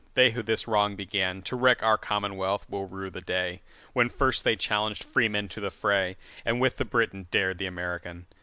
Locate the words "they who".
0.15-0.41